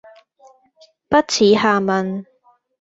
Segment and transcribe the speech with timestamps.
[1.09, 2.25] 不恥下問